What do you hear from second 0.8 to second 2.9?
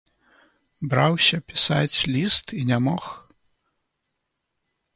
Браўся пісаць ліст і не